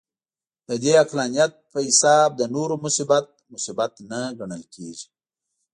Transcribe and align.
د 0.67 0.69
دې 0.83 0.91
عقلانیت 1.03 1.53
په 1.71 1.79
حساب 1.87 2.29
د 2.35 2.41
نورو 2.55 2.75
مصیبت، 2.85 3.25
مصیبت 3.53 3.91
نه 4.09 4.19
ګڼل 4.39 4.63
کېږي. 4.75 5.07